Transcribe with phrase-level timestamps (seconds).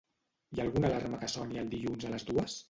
[0.55, 2.59] Hi ha alguna alarma que soni el dilluns a les dues?